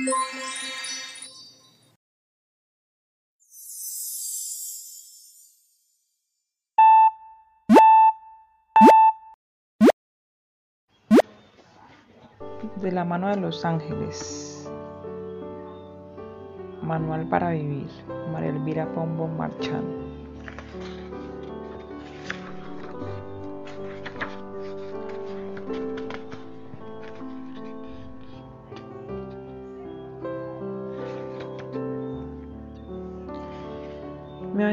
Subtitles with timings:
[0.00, 0.06] De
[12.92, 14.70] la mano de los ángeles.
[16.82, 17.90] Manual para vivir.
[18.32, 20.09] María Elvira Pombo Marchand.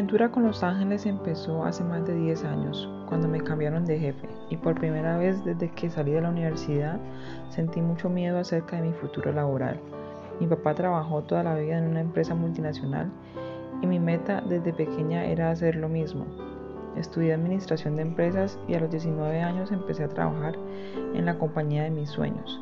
[0.07, 4.29] Aventura con los ángeles empezó hace más de 10 años, cuando me cambiaron de jefe,
[4.49, 6.97] y por primera vez desde que salí de la universidad
[7.49, 9.77] sentí mucho miedo acerca de mi futuro laboral.
[10.39, 13.11] Mi papá trabajó toda la vida en una empresa multinacional
[13.81, 16.25] y mi meta desde pequeña era hacer lo mismo.
[16.95, 20.55] Estudié administración de empresas y a los 19 años empecé a trabajar
[21.15, 22.61] en la compañía de mis sueños.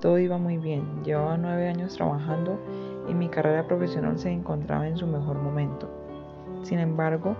[0.00, 2.60] Todo iba muy bien, llevaba 9 años trabajando
[3.08, 6.05] y mi carrera profesional se encontraba en su mejor momento.
[6.66, 7.36] Sin embargo,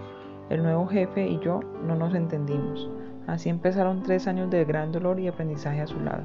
[0.51, 2.89] el nuevo jefe y yo no nos entendimos.
[3.27, 6.23] Así empezaron tres años de gran dolor y aprendizaje a su lado.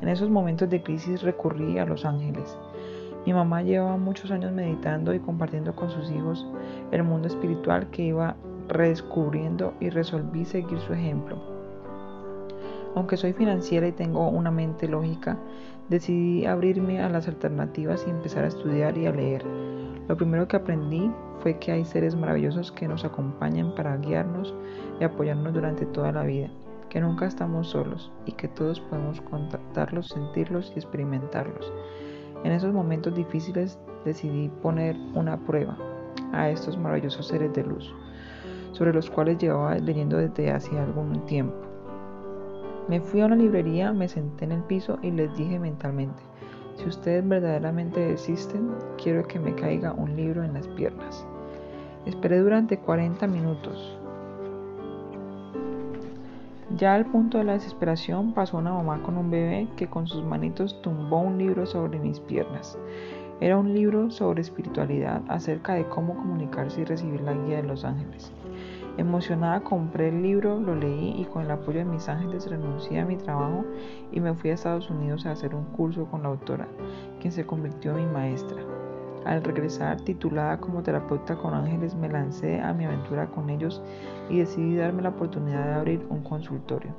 [0.00, 2.56] En esos momentos de crisis recurrí a los ángeles.
[3.26, 6.46] Mi mamá llevaba muchos años meditando y compartiendo con sus hijos
[6.92, 8.36] el mundo espiritual que iba
[8.68, 11.36] redescubriendo y resolví seguir su ejemplo.
[12.94, 15.36] Aunque soy financiera y tengo una mente lógica,
[15.90, 19.44] decidí abrirme a las alternativas y empezar a estudiar y a leer.
[20.08, 21.10] Lo primero que aprendí
[21.40, 24.54] fue que hay seres maravillosos que nos acompañan para guiarnos
[25.00, 26.48] y apoyarnos durante toda la vida,
[26.88, 31.72] que nunca estamos solos y que todos podemos contactarlos, sentirlos y experimentarlos.
[32.44, 35.76] En esos momentos difíciles decidí poner una prueba
[36.32, 37.92] a estos maravillosos seres de luz,
[38.72, 41.69] sobre los cuales llevaba leyendo desde hacía algún tiempo.
[42.90, 46.20] Me fui a una librería, me senté en el piso y les dije mentalmente,
[46.74, 51.24] si ustedes verdaderamente existen, quiero que me caiga un libro en las piernas.
[52.04, 53.96] Esperé durante 40 minutos.
[56.76, 60.24] Ya al punto de la desesperación pasó una mamá con un bebé que con sus
[60.24, 62.76] manitos tumbó un libro sobre mis piernas.
[63.40, 67.84] Era un libro sobre espiritualidad acerca de cómo comunicarse y recibir la guía de los
[67.84, 68.32] ángeles.
[68.96, 73.06] Emocionada compré el libro, lo leí y con el apoyo de mis ángeles renuncié a
[73.06, 73.64] mi trabajo
[74.12, 76.68] y me fui a Estados Unidos a hacer un curso con la autora,
[77.20, 78.62] quien se convirtió en mi maestra.
[79.24, 83.82] Al regresar, titulada como terapeuta con ángeles, me lancé a mi aventura con ellos
[84.28, 86.90] y decidí darme la oportunidad de abrir un consultorio.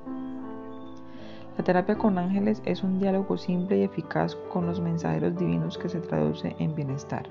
[1.58, 5.90] La terapia con ángeles es un diálogo simple y eficaz con los mensajeros divinos que
[5.90, 7.28] se traduce en bienestar.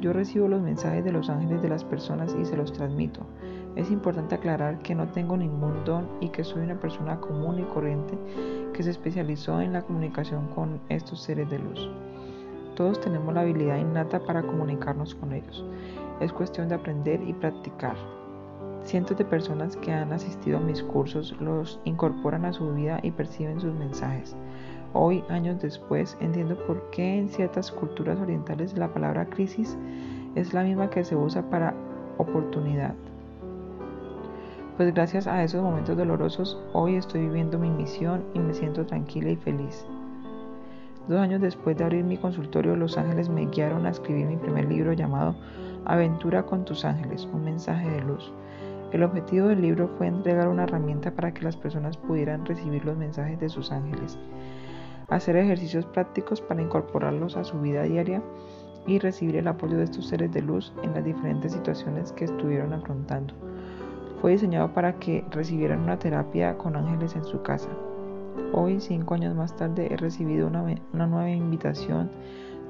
[0.00, 3.26] Yo recibo los mensajes de los ángeles de las personas y se los transmito.
[3.78, 7.62] Es importante aclarar que no tengo ningún don y que soy una persona común y
[7.62, 8.18] corriente
[8.72, 11.88] que se especializó en la comunicación con estos seres de luz.
[12.74, 15.64] Todos tenemos la habilidad innata para comunicarnos con ellos.
[16.18, 17.94] Es cuestión de aprender y practicar.
[18.82, 23.12] Cientos de personas que han asistido a mis cursos los incorporan a su vida y
[23.12, 24.34] perciben sus mensajes.
[24.92, 29.78] Hoy, años después, entiendo por qué en ciertas culturas orientales la palabra crisis
[30.34, 31.74] es la misma que se usa para
[32.16, 32.96] oportunidad.
[34.78, 39.30] Pues gracias a esos momentos dolorosos, hoy estoy viviendo mi misión y me siento tranquila
[39.30, 39.84] y feliz.
[41.08, 44.66] Dos años después de abrir mi consultorio, Los Ángeles me guiaron a escribir mi primer
[44.66, 45.34] libro llamado
[45.84, 48.32] Aventura con tus ángeles, un mensaje de luz.
[48.92, 52.96] El objetivo del libro fue entregar una herramienta para que las personas pudieran recibir los
[52.96, 54.16] mensajes de sus ángeles
[55.08, 58.22] hacer ejercicios prácticos para incorporarlos a su vida diaria
[58.86, 62.72] y recibir el apoyo de estos seres de luz en las diferentes situaciones que estuvieron
[62.72, 63.34] afrontando.
[64.20, 67.68] Fue diseñado para que recibieran una terapia con ángeles en su casa.
[68.52, 70.64] Hoy, cinco años más tarde, he recibido una,
[71.06, 72.10] nueva invitación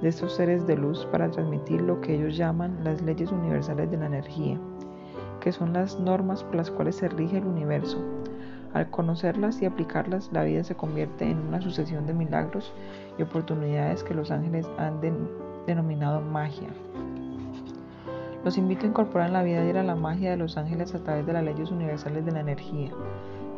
[0.02, 3.96] de estos seres de luz para transmitir lo que ellos llaman las leyes universales de
[3.96, 4.58] la energía,
[5.40, 7.98] que son las normas por las cuales se rige el universo,
[8.74, 12.74] al conocerlas y aplicarlas, la vida se convierte en una sucesión de milagros
[13.18, 15.00] y oportunidades que los ángeles han
[15.66, 16.68] denominado magia.
[18.48, 21.26] Los invito a incorporar en la vida diaria la magia de los ángeles a través
[21.26, 22.90] de las leyes universales de la energía.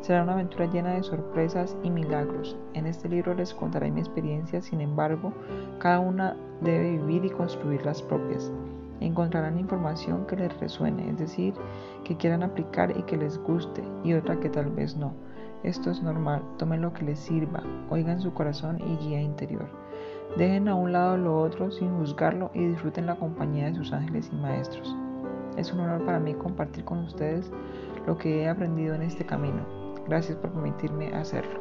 [0.01, 2.57] Será una aventura llena de sorpresas y milagros.
[2.75, 5.33] En este libro les contaré mi experiencia, sin embargo,
[5.79, 8.51] cada una debe vivir y construir las propias
[8.99, 11.55] encontrarán información que les resuene, es decir,
[12.03, 15.15] que quieran aplicar y que les guste, y otra que tal vez no.
[15.63, 19.69] Esto es normal, tomen lo que les sirva, oigan su corazón y guía interior.
[20.37, 24.31] Dejen a un lado lo otro sin juzgarlo y disfruten la compañía de sus ángeles
[24.33, 24.97] y maestros.
[25.57, 27.51] Es un honor para mí compartir con ustedes
[28.07, 29.67] lo que he aprendido en este camino.
[30.07, 31.61] Gracias por permitirme hacerlo.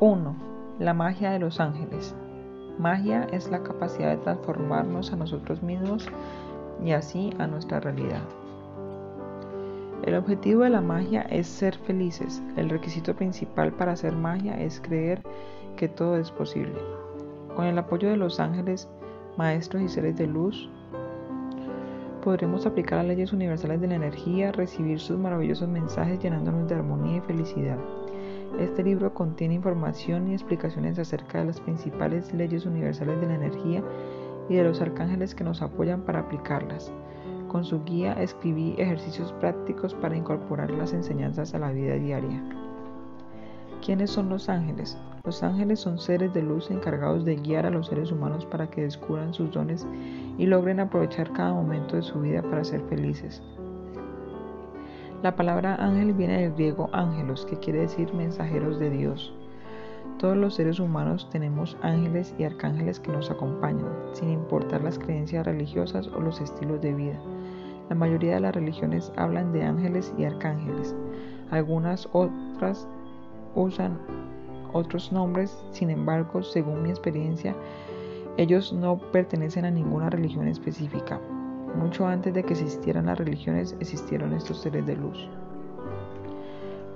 [0.00, 0.36] 1.
[0.80, 2.14] La magia de los ángeles.
[2.78, 6.08] Magia es la capacidad de transformarnos a nosotros mismos
[6.84, 8.22] y así a nuestra realidad.
[10.04, 12.42] El objetivo de la magia es ser felices.
[12.56, 15.22] El requisito principal para hacer magia es creer
[15.74, 16.74] que todo es posible.
[17.54, 18.88] Con el apoyo de los ángeles,
[19.36, 20.68] maestros y seres de luz,
[22.22, 27.18] podremos aplicar las leyes universales de la energía, recibir sus maravillosos mensajes llenándonos de armonía
[27.18, 27.78] y felicidad.
[28.58, 33.82] Este libro contiene información y explicaciones acerca de las principales leyes universales de la energía
[34.48, 36.92] y de los arcángeles que nos apoyan para aplicarlas.
[37.48, 42.42] Con su guía escribí ejercicios prácticos para incorporar las enseñanzas a la vida diaria.
[43.84, 44.96] ¿Quiénes son los ángeles?
[45.24, 48.82] Los ángeles son seres de luz encargados de guiar a los seres humanos para que
[48.82, 49.86] descubran sus dones
[50.36, 53.42] y logren aprovechar cada momento de su vida para ser felices.
[55.22, 59.32] La palabra ángel viene del griego ángelos, que quiere decir mensajeros de Dios.
[60.18, 65.46] Todos los seres humanos tenemos ángeles y arcángeles que nos acompañan, sin importar las creencias
[65.46, 67.18] religiosas o los estilos de vida.
[67.88, 70.94] La mayoría de las religiones hablan de ángeles y arcángeles.
[71.50, 72.86] Algunas otras
[73.54, 73.98] usan
[74.74, 77.54] otros nombres, sin embargo, según mi experiencia,
[78.36, 81.20] ellos no pertenecen a ninguna religión específica.
[81.78, 85.28] Mucho antes de que existieran las religiones existieron estos seres de luz.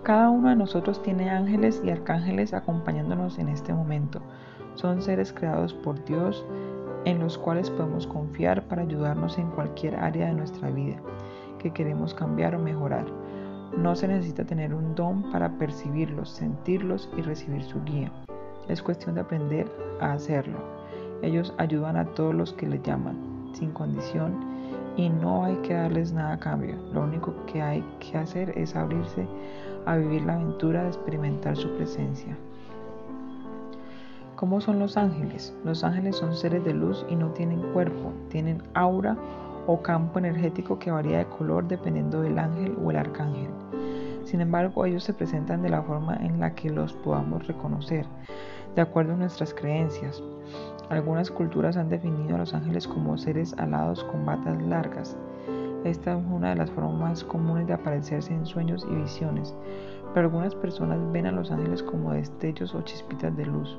[0.03, 4.21] Cada uno de nosotros tiene ángeles y arcángeles acompañándonos en este momento.
[4.75, 6.45] Son seres creados por Dios
[7.05, 10.97] en los cuales podemos confiar para ayudarnos en cualquier área de nuestra vida
[11.59, 13.07] que queremos cambiar o mejorar.
[13.77, 18.11] No se necesita tener un don para percibirlos, sentirlos y recibir su guía.
[18.69, 19.71] Es cuestión de aprender
[20.01, 20.59] a hacerlo.
[21.23, 23.17] Ellos ayudan a todos los que les llaman,
[23.53, 24.35] sin condición,
[24.97, 26.77] y no hay que darles nada a cambio.
[26.93, 29.27] Lo único que hay que hacer es abrirse
[29.87, 32.37] a vivir la aventura de experimentar su presencia.
[34.35, 35.55] ¿Cómo son los ángeles?
[35.65, 39.17] Los ángeles son seres de luz y no tienen cuerpo, tienen aura
[39.69, 43.51] o campo energético que varía de color dependiendo del ángel o el arcángel.
[44.25, 48.07] Sin embargo, ellos se presentan de la forma en la que los podamos reconocer,
[48.75, 50.23] de acuerdo a nuestras creencias.
[50.89, 55.19] Algunas culturas han definido a los ángeles como seres alados con batas largas.
[55.85, 59.55] Esta es una de las formas más comunes de aparecerse en sueños y visiones,
[60.15, 63.79] pero algunas personas ven a los ángeles como destellos o chispitas de luz.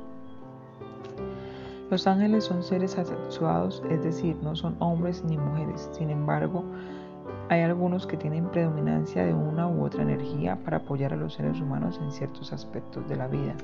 [1.90, 5.90] Los ángeles son seres asexuados, es decir, no son hombres ni mujeres.
[5.92, 6.64] Sin embargo,
[7.50, 11.60] hay algunos que tienen predominancia de una u otra energía para apoyar a los seres
[11.60, 13.56] humanos en ciertos aspectos de la vida.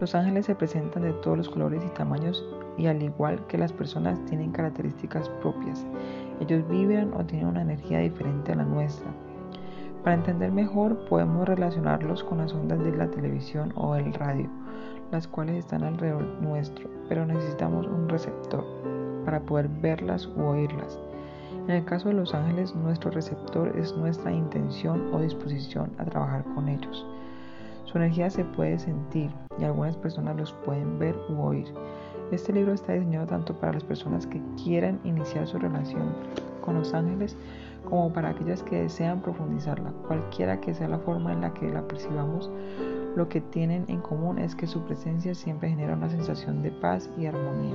[0.00, 2.44] Los ángeles se presentan de todos los colores y tamaños
[2.76, 5.86] y al igual que las personas tienen características propias.
[6.40, 9.12] Ellos vibran o tienen una energía diferente a la nuestra.
[10.02, 14.50] Para entender mejor podemos relacionarlos con las ondas de la televisión o el radio
[15.10, 18.64] las cuales están alrededor nuestro, pero necesitamos un receptor
[19.24, 20.98] para poder verlas u oírlas.
[21.66, 26.44] En el caso de los ángeles, nuestro receptor es nuestra intención o disposición a trabajar
[26.54, 27.06] con ellos.
[27.84, 31.66] Su energía se puede sentir y algunas personas los pueden ver u oír.
[32.30, 36.14] Este libro está diseñado tanto para las personas que quieran iniciar su relación
[36.60, 37.36] con los ángeles
[37.88, 41.86] como para aquellas que desean profundizarla, cualquiera que sea la forma en la que la
[41.86, 42.50] percibamos
[43.16, 47.10] lo que tienen en común es que su presencia siempre genera una sensación de paz
[47.18, 47.74] y armonía.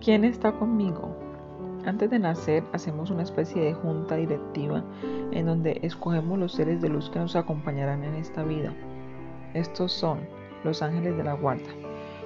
[0.00, 1.16] ¿Quién está conmigo?
[1.84, 4.84] Antes de nacer hacemos una especie de junta directiva
[5.32, 8.72] en donde escogemos los seres de luz que nos acompañarán en esta vida.
[9.52, 10.20] Estos son
[10.62, 11.70] los ángeles de la guarda.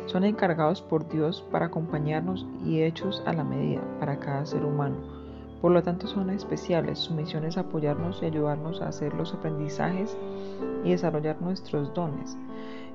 [0.07, 4.97] Son encargados por Dios para acompañarnos y hechos a la medida para cada ser humano.
[5.63, 6.99] Por lo tanto son especiales.
[6.99, 10.19] Su misión es apoyarnos y ayudarnos a hacer los aprendizajes
[10.83, 12.37] y desarrollar nuestros dones.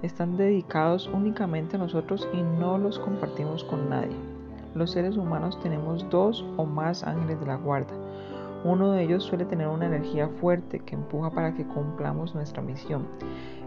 [0.02, 4.18] Están dedicados únicamente a nosotros y no los compartimos con nadie.
[4.76, 7.94] Los seres humanos tenemos dos o más ángeles de la guarda.
[8.66, 13.08] Uno de ellos suele tener una energía fuerte que empuja para que cumplamos nuestra misión.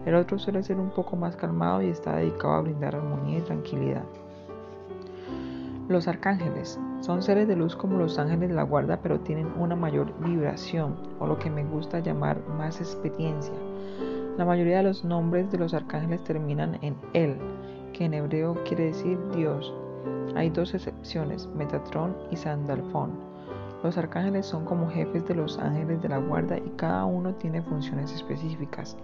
[0.05, 3.41] El otro suele ser un poco más calmado y está dedicado a brindar armonía y
[3.41, 4.03] tranquilidad.
[5.91, 9.75] Los arcángeles son seres de luz como los ángeles de la guarda, pero tienen una
[9.75, 13.53] mayor vibración o lo que me gusta llamar más experiencia.
[14.37, 17.35] La mayoría de los nombres de los arcángeles terminan en El,
[17.91, 19.73] que en hebreo quiere decir Dios.
[20.33, 23.11] Hay dos excepciones, Metatron y Sandalfón.
[23.83, 27.61] Los arcángeles son como jefes de los ángeles de la guarda y cada uno tiene
[27.63, 28.95] funciones específicas.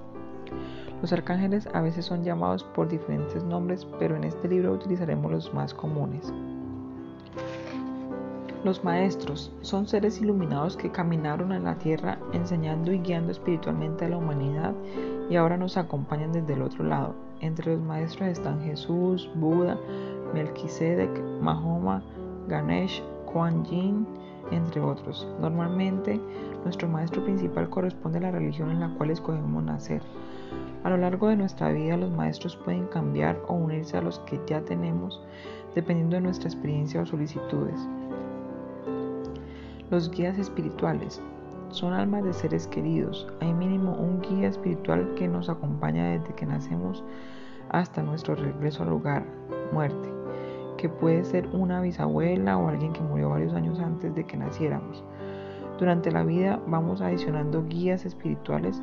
[1.01, 5.53] Los arcángeles a veces son llamados por diferentes nombres, pero en este libro utilizaremos los
[5.53, 6.32] más comunes.
[8.63, 14.09] Los maestros son seres iluminados que caminaron en la tierra enseñando y guiando espiritualmente a
[14.09, 14.73] la humanidad
[15.29, 17.13] y ahora nos acompañan desde el otro lado.
[17.39, 19.77] Entre los maestros están Jesús, Buda,
[20.33, 22.01] Melquisedec, Mahoma,
[22.47, 24.07] Ganesh, Kuan Yin,
[24.51, 25.27] entre otros.
[25.39, 26.19] Normalmente,
[26.63, 30.01] nuestro maestro principal corresponde a la religión en la cual escogemos nacer.
[30.83, 34.39] A lo largo de nuestra vida, los maestros pueden cambiar o unirse a los que
[34.47, 35.21] ya tenemos,
[35.75, 37.87] dependiendo de nuestra experiencia o solicitudes.
[39.89, 41.22] Los guías espirituales
[41.70, 43.27] son almas de seres queridos.
[43.39, 47.03] Hay mínimo un guía espiritual que nos acompaña desde que nacemos
[47.70, 49.25] hasta nuestro regreso al hogar,
[49.72, 50.17] muerte
[50.77, 55.03] que puede ser una bisabuela o alguien que murió varios años antes de que naciéramos.
[55.79, 58.82] Durante la vida vamos adicionando guías espirituales,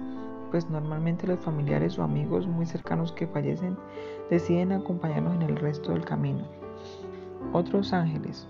[0.50, 3.76] pues normalmente los familiares o amigos muy cercanos que fallecen
[4.30, 6.63] deciden acompañarnos en el resto del camino.
[7.54, 8.48] Otros ángeles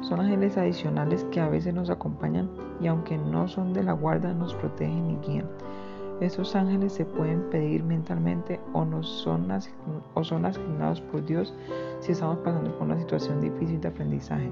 [0.00, 2.48] son ángeles adicionales que a veces nos acompañan
[2.80, 5.46] y aunque no son de la guarda nos protegen y guían.
[6.22, 9.48] Estos ángeles se pueden pedir mentalmente o, son,
[10.14, 11.52] o son asignados por Dios
[12.00, 14.50] si estamos pasando por una situación difícil de aprendizaje.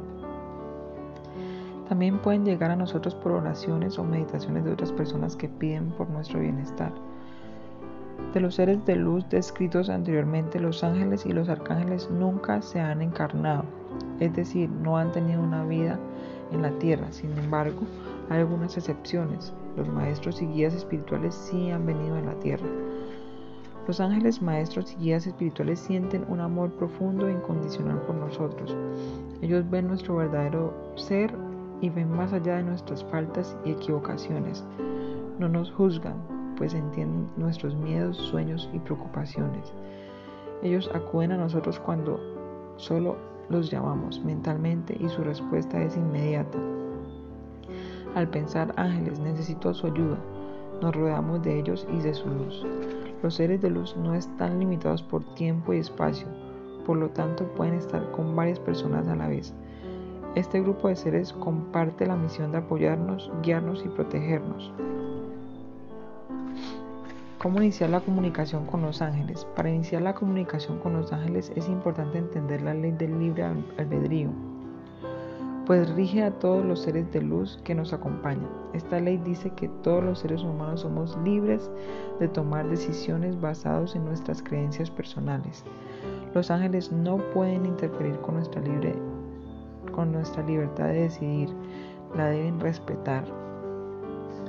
[1.89, 6.11] También pueden llegar a nosotros por oraciones o meditaciones de otras personas que piden por
[6.11, 6.93] nuestro bienestar.
[8.35, 13.01] De los seres de luz descritos anteriormente, los ángeles y los arcángeles nunca se han
[13.01, 13.65] encarnado,
[14.21, 15.99] es decir, no han tenido una vida
[16.53, 17.11] en la tierra.
[17.11, 17.83] Sin embargo,
[18.31, 19.53] hay algunas excepciones.
[19.77, 22.67] Los maestros y guías espirituales sí han venido a la tierra.
[23.87, 28.75] Los ángeles maestros y guías espirituales sienten un amor profundo e incondicional por nosotros.
[29.43, 31.35] Ellos ven nuestro verdadero ser
[31.83, 34.65] y ven más allá de nuestras faltas y equivocaciones.
[35.39, 36.17] No nos juzgan,
[36.57, 39.75] pues entienden nuestros miedos, sueños y preocupaciones.
[40.63, 42.19] Ellos acuden a nosotros cuando
[42.77, 43.17] solo
[43.49, 46.59] los llamamos mentalmente y su respuesta es inmediata.
[48.15, 50.19] Al pensar ángeles, necesito su ayuda.
[50.81, 52.65] Nos rodeamos de ellos y de su luz.
[53.23, 56.27] Los seres de luz no están limitados por tiempo y espacio,
[56.87, 59.55] por lo tanto pueden estar con varias personas a la vez.
[60.35, 64.73] Este grupo de seres comparte la misión de apoyarnos, guiarnos y protegernos.
[67.45, 69.47] ¿Cómo iniciar la comunicación con los ángeles?
[69.55, 73.45] Para iniciar la comunicación con los ángeles es importante entender la ley del libre
[73.77, 74.31] albedrío
[75.67, 78.49] pues rige a todos los seres de luz que nos acompañan.
[78.73, 81.71] Esta ley dice que todos los seres humanos somos libres
[82.19, 85.65] de tomar decisiones basadas en nuestras creencias personales.
[86.33, 88.95] Los ángeles no pueden interferir con nuestra, libre,
[89.93, 91.51] con nuestra libertad de decidir,
[92.17, 93.25] la deben respetar.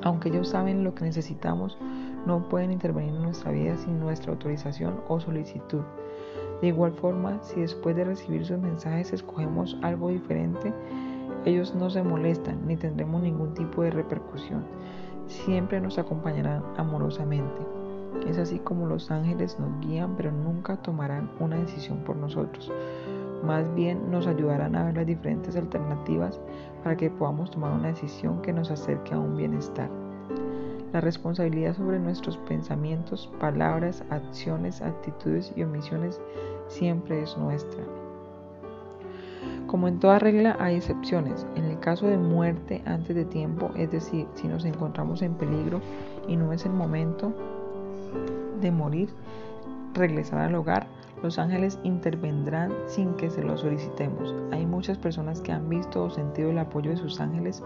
[0.03, 1.77] Aunque ellos saben lo que necesitamos,
[2.25, 5.81] no pueden intervenir en nuestra vida sin nuestra autorización o solicitud.
[6.61, 10.73] De igual forma, si después de recibir sus mensajes escogemos algo diferente,
[11.45, 14.63] ellos no se molestan ni tendremos ningún tipo de repercusión.
[15.27, 17.61] Siempre nos acompañarán amorosamente.
[18.27, 22.71] Es así como los ángeles nos guían, pero nunca tomarán una decisión por nosotros.
[23.43, 26.39] Más bien nos ayudarán a ver las diferentes alternativas
[26.83, 30.04] para que podamos tomar una decisión que nos acerque a un bienestar.
[30.95, 36.21] La responsabilidad sobre nuestros pensamientos, palabras, acciones, actitudes y omisiones
[36.69, 37.83] siempre es nuestra.
[39.67, 41.45] Como en toda regla hay excepciones.
[41.57, 45.81] En el caso de muerte antes de tiempo, es decir, si nos encontramos en peligro
[46.29, 47.33] y no es el momento
[48.61, 49.09] de morir,
[49.95, 50.87] regresar al hogar,
[51.21, 54.33] los ángeles intervendrán sin que se lo solicitemos.
[54.51, 57.61] Hay muchas personas que han visto o sentido el apoyo de sus ángeles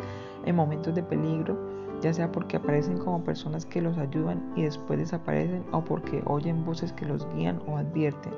[0.45, 4.99] en momentos de peligro, ya sea porque aparecen como personas que los ayudan y después
[4.99, 8.33] desaparecen o porque oyen voces que los guían o advierten.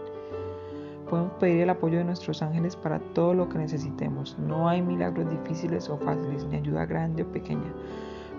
[1.09, 4.37] Podemos pedir el apoyo de nuestros ángeles para todo lo que necesitemos.
[4.39, 7.73] No hay milagros difíciles o fáciles, ni ayuda grande o pequeña.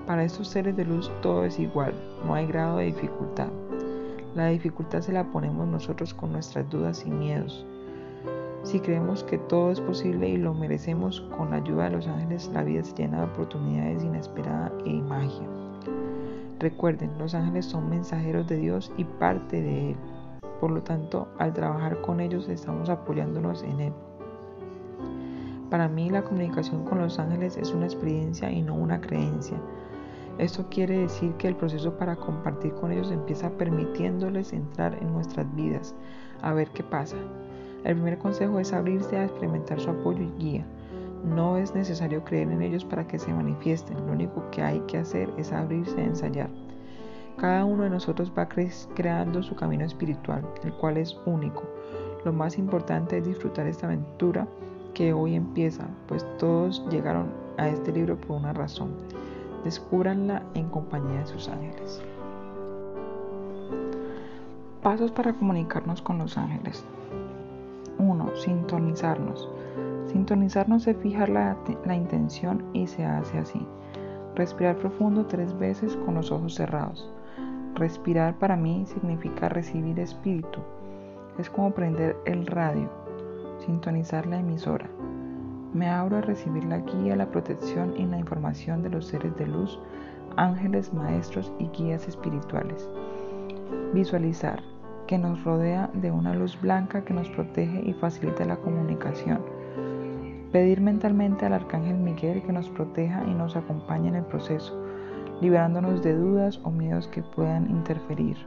[0.06, 1.92] Para estos seres de luz todo es igual,
[2.26, 3.48] no hay grado de dificultad.
[4.34, 7.66] La dificultad se la ponemos nosotros con nuestras dudas y miedos.
[8.62, 12.48] Si creemos que todo es posible y lo merecemos, con la ayuda de los ángeles
[12.54, 15.48] la vida se llena de oportunidades inesperadas y magia.
[16.60, 19.96] Recuerden, los ángeles son mensajeros de Dios y parte de Él.
[20.60, 23.92] Por lo tanto, al trabajar con ellos estamos apoyándonos en Él.
[25.68, 29.56] Para mí la comunicación con los ángeles es una experiencia y no una creencia.
[30.38, 35.52] Esto quiere decir que el proceso para compartir con ellos empieza permitiéndoles entrar en nuestras
[35.56, 35.96] vidas,
[36.42, 37.16] a ver qué pasa.
[37.84, 40.66] El primer consejo es abrirse a experimentar su apoyo y guía.
[41.24, 44.98] No es necesario creer en ellos para que se manifiesten, lo único que hay que
[44.98, 46.50] hacer es abrirse a ensayar.
[47.36, 51.62] Cada uno de nosotros va creando su camino espiritual, el cual es único.
[52.24, 54.46] Lo más importante es disfrutar esta aventura
[54.94, 58.90] que hoy empieza, pues todos llegaron a este libro por una razón.
[59.64, 62.02] Descúbranla en compañía de sus ángeles.
[64.82, 66.84] Pasos para comunicarnos con los ángeles.
[68.12, 68.36] 1.
[68.36, 69.48] Sintonizarnos.
[70.06, 73.66] Sintonizarnos es fijar la, la, intención y se hace así.
[74.34, 77.10] Respirar profundo tres veces con los ojos cerrados.
[77.74, 80.60] Respirar para mí significa recibir espíritu.
[81.38, 82.90] Es como prender el radio,
[83.64, 84.88] sintonizar la emisora.
[85.72, 89.46] Me abro a recibir la guía, la protección y la información de los seres de
[89.46, 89.80] luz,
[90.36, 92.90] ángeles, maestros y guías espirituales.
[93.94, 94.71] Visualizar
[95.12, 99.42] que nos rodea de una luz blanca que nos protege y facilita la comunicación.
[100.52, 104.74] Pedir mentalmente al Arcángel Miguel que nos proteja y nos acompañe en el proceso,
[105.42, 108.38] liberándonos de dudas o miedos que puedan interferir.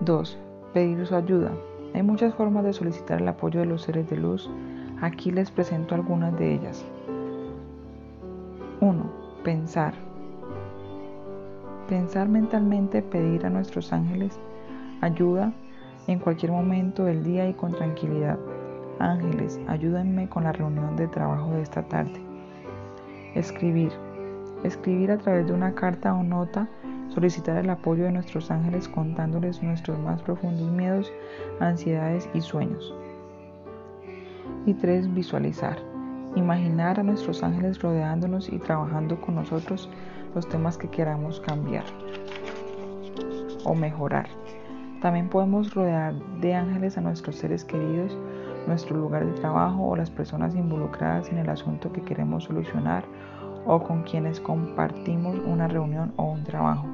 [0.00, 0.36] 2.
[0.74, 1.52] Pedir su ayuda.
[1.94, 4.50] Hay muchas formas de solicitar el apoyo de los seres de luz.
[5.00, 6.84] Aquí les presento algunas de ellas.
[8.80, 9.04] 1.
[9.44, 9.94] Pensar.
[11.88, 14.36] Pensar mentalmente, pedir a nuestros ángeles
[15.00, 15.52] ayuda
[16.06, 18.38] en cualquier momento del día y con tranquilidad.
[18.98, 22.20] Ángeles, ayúdenme con la reunión de trabajo de esta tarde.
[23.34, 23.92] Escribir.
[24.64, 26.66] Escribir a través de una carta o nota,
[27.08, 31.12] solicitar el apoyo de nuestros ángeles contándoles nuestros más profundos miedos,
[31.60, 32.94] ansiedades y sueños.
[34.66, 35.14] Y 3.
[35.14, 35.78] Visualizar.
[36.34, 39.88] Imaginar a nuestros ángeles rodeándonos y trabajando con nosotros
[40.34, 41.84] los temas que queramos cambiar
[43.64, 44.28] o mejorar.
[45.00, 48.16] También podemos rodear de ángeles a nuestros seres queridos,
[48.66, 53.04] nuestro lugar de trabajo o las personas involucradas en el asunto que queremos solucionar
[53.66, 56.86] o con quienes compartimos una reunión o un trabajo.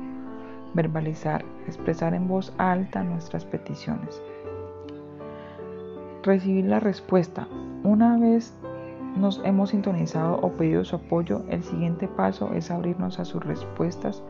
[0.75, 4.21] Verbalizar, expresar en voz alta nuestras peticiones.
[6.23, 7.49] Recibir la respuesta.
[7.85, 8.55] Una vez
[9.17, 14.23] nos hemos sintonizado o pedido su apoyo, el siguiente paso es abrirnos a sus respuestas.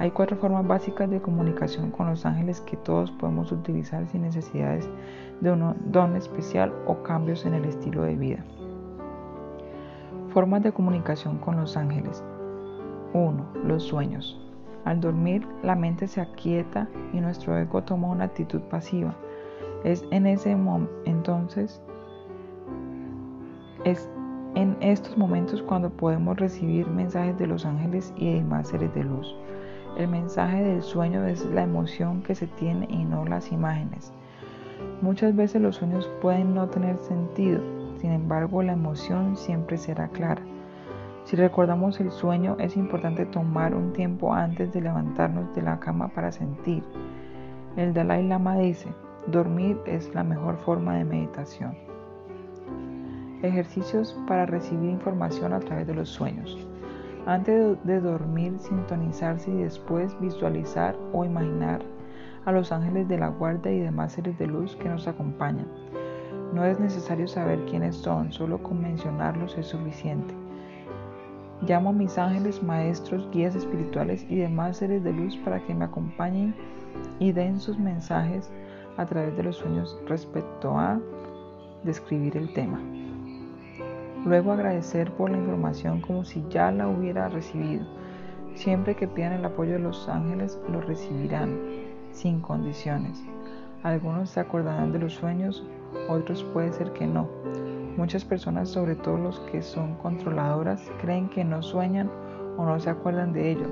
[0.00, 4.88] Hay cuatro formas básicas de comunicación con los ángeles que todos podemos utilizar sin necesidades
[5.42, 8.42] de un don especial o cambios en el estilo de vida.
[10.30, 12.24] Formas de comunicación con los ángeles.
[13.12, 13.46] 1.
[13.66, 14.40] Los sueños.
[14.86, 19.14] Al dormir, la mente se aquieta y nuestro ego toma una actitud pasiva.
[19.84, 20.56] Es en ese
[21.04, 21.82] entonces
[23.84, 24.08] es
[24.54, 29.36] en estos momentos cuando podemos recibir mensajes de los ángeles y demás seres de luz.
[29.96, 34.12] El mensaje del sueño es la emoción que se tiene y no las imágenes.
[35.02, 37.60] Muchas veces los sueños pueden no tener sentido,
[37.98, 40.42] sin embargo la emoción siempre será clara.
[41.24, 46.08] Si recordamos el sueño es importante tomar un tiempo antes de levantarnos de la cama
[46.08, 46.82] para sentir.
[47.76, 48.88] El Dalai Lama dice,
[49.26, 51.76] dormir es la mejor forma de meditación.
[53.42, 56.69] Ejercicios para recibir información a través de los sueños.
[57.30, 61.80] Antes de dormir, sintonizarse y después visualizar o imaginar
[62.44, 65.68] a los ángeles de la guardia y demás seres de luz que nos acompañan.
[66.52, 70.34] No es necesario saber quiénes son, solo con mencionarlos es suficiente.
[71.62, 75.84] Llamo a mis ángeles, maestros, guías espirituales y demás seres de luz para que me
[75.84, 76.52] acompañen
[77.20, 78.50] y den sus mensajes
[78.96, 80.98] a través de los sueños respecto a
[81.84, 82.80] describir el tema.
[84.24, 87.86] Luego agradecer por la información como si ya la hubiera recibido.
[88.54, 91.58] Siempre que pidan el apoyo de los ángeles, lo recibirán,
[92.12, 93.22] sin condiciones.
[93.82, 95.64] Algunos se acordarán de los sueños,
[96.08, 97.28] otros puede ser que no.
[97.96, 102.10] Muchas personas, sobre todo los que son controladoras, creen que no sueñan
[102.58, 103.68] o no se acuerdan de ello.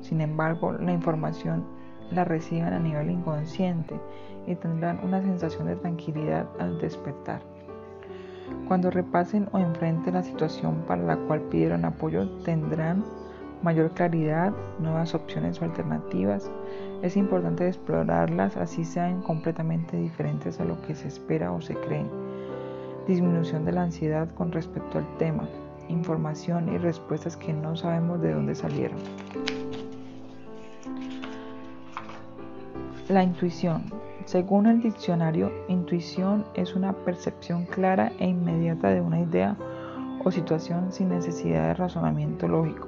[0.00, 1.64] Sin embargo, la información
[2.10, 4.00] la reciben a nivel inconsciente
[4.46, 7.49] y tendrán una sensación de tranquilidad al despertar.
[8.68, 13.04] Cuando repasen o enfrenten la situación para la cual pidieron apoyo, tendrán
[13.62, 16.50] mayor claridad, nuevas opciones o alternativas.
[17.02, 22.06] Es importante explorarlas así sean completamente diferentes a lo que se espera o se cree.
[23.06, 25.48] Disminución de la ansiedad con respecto al tema.
[25.88, 28.98] Información y respuestas que no sabemos de dónde salieron.
[33.08, 33.99] La intuición.
[34.30, 39.56] Según el diccionario, intuición es una percepción clara e inmediata de una idea
[40.24, 42.86] o situación sin necesidad de razonamiento lógico.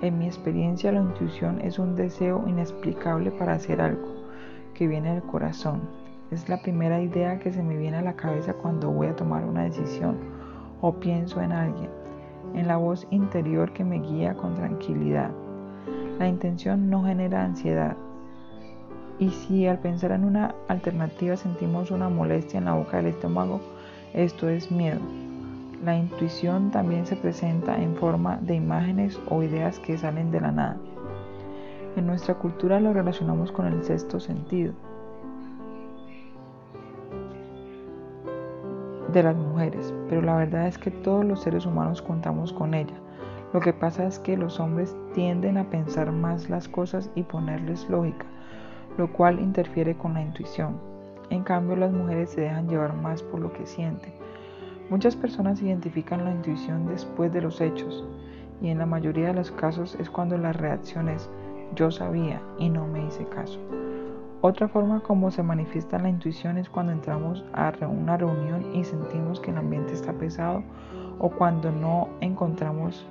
[0.00, 4.08] En mi experiencia, la intuición es un deseo inexplicable para hacer algo
[4.74, 5.82] que viene del corazón.
[6.32, 9.44] Es la primera idea que se me viene a la cabeza cuando voy a tomar
[9.44, 10.16] una decisión
[10.80, 11.90] o pienso en alguien,
[12.54, 15.30] en la voz interior que me guía con tranquilidad.
[16.18, 17.96] La intención no genera ansiedad,
[19.18, 23.60] y si al pensar en una alternativa sentimos una molestia en la boca del estómago,
[24.14, 25.00] esto es miedo.
[25.84, 30.52] La intuición también se presenta en forma de imágenes o ideas que salen de la
[30.52, 30.76] nada.
[31.96, 34.72] En nuestra cultura lo relacionamos con el sexto sentido
[39.12, 42.94] de las mujeres, pero la verdad es que todos los seres humanos contamos con ella.
[43.52, 47.88] Lo que pasa es que los hombres tienden a pensar más las cosas y ponerles
[47.90, 48.24] lógica,
[48.96, 50.76] lo cual interfiere con la intuición.
[51.30, 54.12] En cambio, las mujeres se dejan llevar más por lo que sienten.
[54.90, 58.04] Muchas personas identifican la intuición después de los hechos
[58.60, 61.30] y en la mayoría de los casos es cuando la reacción es
[61.74, 63.58] yo sabía y no me hice caso.
[64.42, 69.40] Otra forma como se manifiesta la intuición es cuando entramos a una reunión y sentimos
[69.40, 70.62] que el ambiente está pesado
[71.18, 73.06] o cuando no encontramos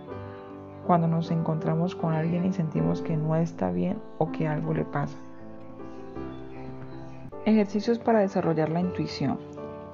[0.86, 4.84] cuando nos encontramos con alguien y sentimos que no está bien o que algo le
[4.84, 5.18] pasa.
[7.44, 9.40] Ejercicios para desarrollar la intuición.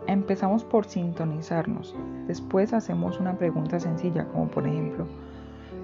[0.05, 1.95] Empezamos por sintonizarnos.
[2.27, 5.07] Después hacemos una pregunta sencilla como por ejemplo,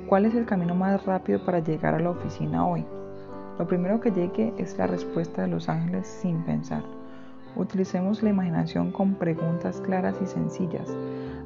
[0.10, 2.86] ¿cuál es el camino más rápido para llegar a la oficina hoy?
[3.58, 6.84] Lo primero que llegue es la respuesta de los ángeles sin pensar.
[7.56, 10.94] Utilicemos la imaginación con preguntas claras y sencillas.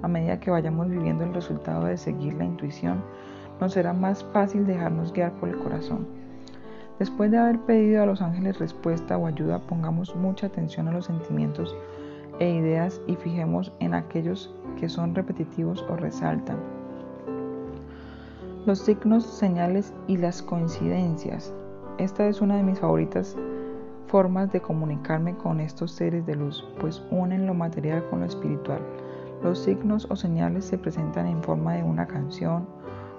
[0.02, 3.04] A medida que vayamos viviendo el resultado de seguir la intuición,
[3.62, 6.17] nos será más fácil dejarnos guiar por el corazón.
[7.00, 11.06] Después de haber pedido a los ángeles respuesta o ayuda, pongamos mucha atención a los
[11.06, 11.76] sentimientos
[12.40, 16.58] e ideas y fijemos en aquellos que son repetitivos o resaltan.
[18.66, 21.54] Los signos, señales y las coincidencias.
[22.00, 23.38] Esta es una de mis favoritas
[24.08, 28.80] formas de comunicarme con estos seres de luz, pues unen lo material con lo espiritual.
[29.44, 32.68] Los signos o señales se presentan en forma de una canción,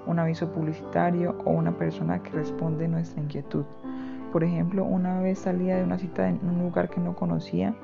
[0.09, 3.65] un aviso publicitario o una persona que responde nuestra inquietud.
[4.33, 7.75] Por ejemplo, una vez salía de una cita en un lugar que no conocía,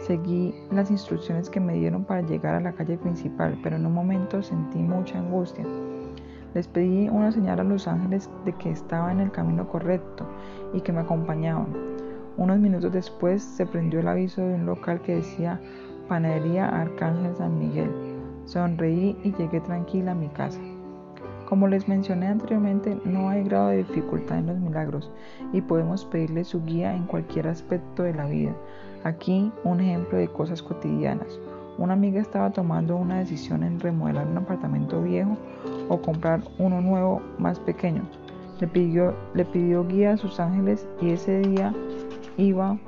[0.00, 3.92] seguí las instrucciones que me dieron para llegar a la calle principal, pero en un
[3.92, 5.64] momento sentí mucha angustia.
[6.54, 10.26] Les pedí una señal a los ángeles de que estaba en el camino correcto
[10.72, 11.66] y que me acompañaban.
[12.36, 15.60] Unos minutos después se prendió el aviso de un local que decía
[16.08, 17.90] Panadería Arcángel San Miguel.
[18.44, 20.60] Sonreí y llegué tranquila a mi casa.
[21.48, 25.10] Como les mencioné anteriormente, no hay grado de dificultad en los milagros
[25.52, 28.52] y podemos pedirle su guía en cualquier aspecto de la vida.
[29.04, 31.38] Aquí un ejemplo de cosas cotidianas.
[31.76, 35.36] Una amiga estaba tomando una decisión en remodelar un apartamento viejo
[35.88, 38.02] o comprar uno nuevo más pequeño.
[38.60, 41.74] Le pidió, le pidió guía a sus ángeles y ese día
[42.38, 42.78] iba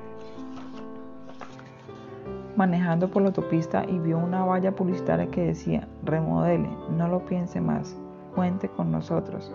[2.57, 7.61] manejando por la autopista y vio una valla publicitaria que decía, remodele, no lo piense
[7.61, 7.97] más,
[8.37, 9.51] cuente con nosotros.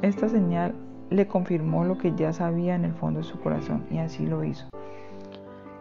[0.00, 0.74] Esta señal
[1.10, 4.42] le confirmó lo que ya sabía en el fondo de su corazón y así lo
[4.42, 4.66] hizo.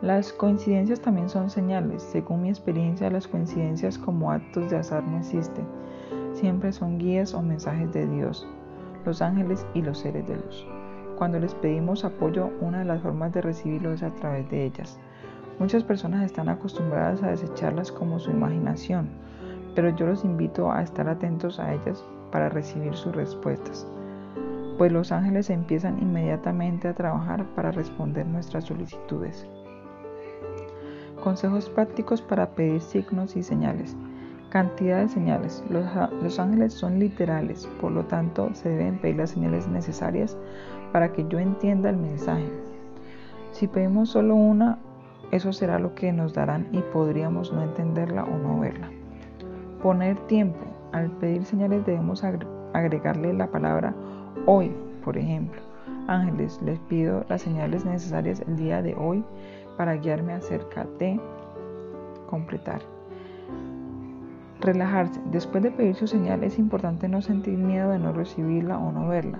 [0.01, 2.03] Las coincidencias también son señales.
[2.03, 5.65] Según mi experiencia, las coincidencias como actos de azar no existen.
[6.33, 8.47] Siempre son guías o mensajes de Dios,
[9.05, 10.67] los ángeles y los seres de luz.
[11.17, 14.99] Cuando les pedimos apoyo, una de las formas de recibirlo es a través de ellas.
[15.59, 19.09] Muchas personas están acostumbradas a desecharlas como su imaginación,
[19.75, 23.87] pero yo los invito a estar atentos a ellas para recibir sus respuestas,
[24.77, 29.47] pues los ángeles empiezan inmediatamente a trabajar para responder nuestras solicitudes.
[31.23, 33.95] Consejos prácticos para pedir signos y señales.
[34.49, 35.63] Cantidad de señales.
[35.69, 40.35] Los, ángeles son literales, por lo tanto se deben pedir las señales necesarias
[40.91, 42.51] para que yo entienda el mensaje.
[43.51, 44.79] Si pedimos solo una,
[45.31, 48.89] eso será lo que nos darán y podríamos no entenderla o no verla.
[49.81, 50.59] Poner tiempo.
[50.91, 52.23] Al pedir señales debemos
[52.73, 53.95] agregarle la palabra
[54.45, 54.71] hoy,
[55.03, 55.59] por ejemplo.
[56.07, 59.23] Ángeles, les pido las señales necesarias el día de hoy
[59.77, 61.19] para guiarme acerca de
[62.29, 62.81] completar.
[64.59, 65.19] Relajarse.
[65.31, 69.07] Después de pedir su señal es importante no sentir miedo de no recibirla o no
[69.07, 69.39] verla,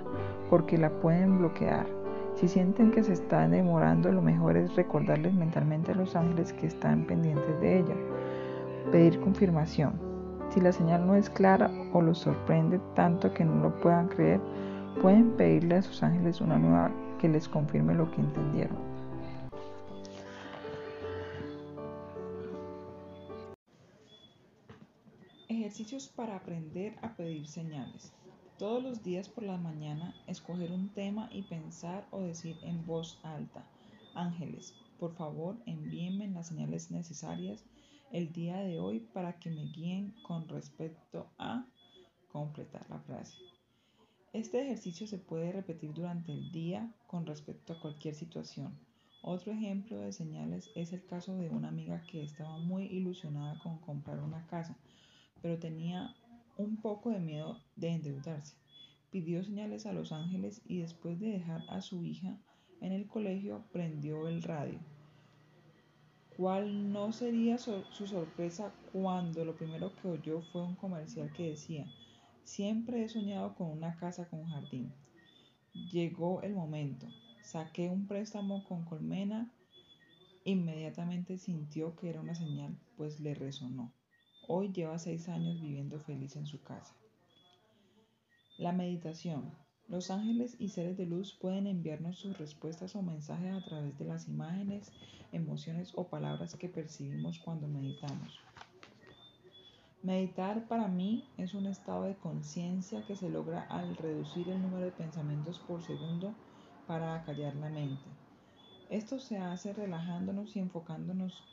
[0.49, 1.85] porque la pueden bloquear.
[2.33, 6.65] Si sienten que se está demorando, lo mejor es recordarles mentalmente a los ángeles que
[6.65, 7.95] están pendientes de ella.
[8.91, 10.10] Pedir confirmación.
[10.53, 14.41] Si la señal no es clara o los sorprende tanto que no lo puedan creer,
[15.01, 18.77] pueden pedirle a sus ángeles una nueva que les confirme lo que entendieron.
[25.47, 28.11] Ejercicios para aprender a pedir señales.
[28.57, 33.19] Todos los días por la mañana escoger un tema y pensar o decir en voz
[33.23, 33.63] alta.
[34.15, 37.63] Ángeles, por favor envíenme las señales necesarias
[38.11, 41.65] el día de hoy para que me guíen con respecto a
[42.31, 43.37] completar la frase.
[44.33, 48.79] Este ejercicio se puede repetir durante el día con respecto a cualquier situación.
[49.23, 53.77] Otro ejemplo de señales es el caso de una amiga que estaba muy ilusionada con
[53.79, 54.77] comprar una casa
[55.41, 56.15] pero tenía
[56.57, 58.55] un poco de miedo de endeudarse.
[59.09, 62.37] pidió señales a los ángeles y después de dejar a su hija
[62.79, 64.79] en el colegio prendió el radio.
[66.41, 71.85] ¿Cuál no sería su sorpresa cuando lo primero que oyó fue un comercial que decía,
[72.43, 74.91] siempre he soñado con una casa con jardín?
[75.91, 77.05] Llegó el momento.
[77.43, 79.53] Saqué un préstamo con Colmena.
[80.43, 83.93] Inmediatamente sintió que era una señal, pues le resonó.
[84.47, 86.95] Hoy lleva seis años viviendo feliz en su casa.
[88.57, 89.55] La meditación.
[89.87, 94.05] Los ángeles y seres de luz pueden enviarnos sus respuestas o mensajes a través de
[94.05, 94.91] las imágenes,
[95.31, 98.39] emociones o palabras que percibimos cuando meditamos.
[100.03, 104.85] Meditar para mí es un estado de conciencia que se logra al reducir el número
[104.85, 106.33] de pensamientos por segundo
[106.87, 108.09] para acallar la mente.
[108.89, 111.43] Esto se hace relajándonos y enfocándonos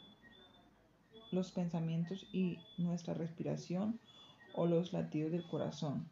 [1.30, 4.00] los pensamientos y nuestra respiración
[4.54, 6.08] o los latidos del corazón.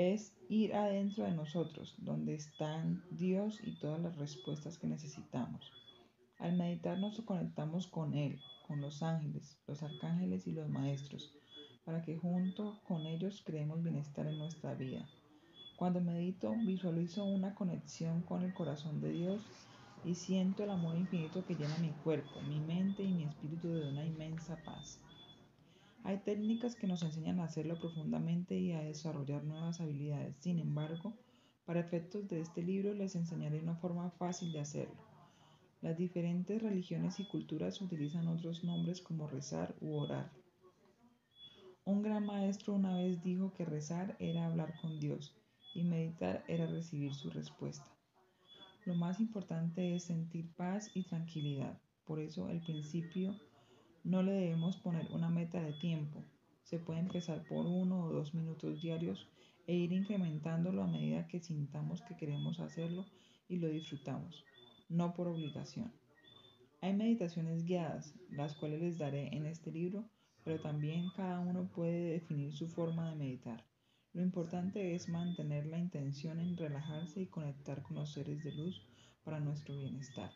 [0.00, 5.72] Es ir adentro de nosotros, donde están Dios y todas las respuestas que necesitamos.
[6.38, 11.34] Al meditar nos conectamos con Él, con los ángeles, los arcángeles y los maestros,
[11.84, 15.04] para que junto con ellos creemos bienestar en nuestra vida.
[15.74, 19.42] Cuando medito, visualizo una conexión con el corazón de Dios
[20.04, 23.88] y siento el amor infinito que llena mi cuerpo, mi mente y mi espíritu de
[23.88, 25.00] una inmensa paz.
[26.04, 30.36] Hay técnicas que nos enseñan a hacerlo profundamente y a desarrollar nuevas habilidades.
[30.38, 31.14] Sin embargo,
[31.66, 34.96] para efectos de este libro les enseñaré una forma fácil de hacerlo.
[35.80, 40.32] Las diferentes religiones y culturas utilizan otros nombres como rezar u orar.
[41.84, 45.36] Un gran maestro una vez dijo que rezar era hablar con Dios
[45.74, 47.86] y meditar era recibir su respuesta.
[48.84, 51.78] Lo más importante es sentir paz y tranquilidad.
[52.04, 53.36] Por eso al principio
[54.04, 56.24] no le debemos poner una meta de tiempo.
[56.62, 59.28] Se puede empezar por uno o dos minutos diarios
[59.66, 63.06] e ir incrementándolo a medida que sintamos que queremos hacerlo
[63.48, 64.44] y lo disfrutamos,
[64.88, 65.92] no por obligación.
[66.80, 70.08] Hay meditaciones guiadas, las cuales les daré en este libro,
[70.44, 73.64] pero también cada uno puede definir su forma de meditar.
[74.12, 78.80] Lo importante es mantener la intención en relajarse y conectar con los seres de luz
[79.24, 80.30] para nuestro bienestar.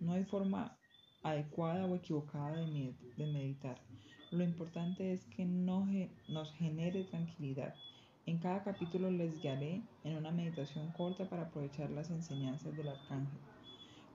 [0.00, 0.78] No hay forma
[1.24, 2.94] adecuada o equivocada de,
[3.26, 3.80] meditar.
[4.30, 5.88] Lo importante es que no,
[6.28, 7.74] nos genere tranquilidad.
[8.26, 13.38] En cada capítulo les guiaré en una meditación corta para aprovechar las enseñanzas del arcángel.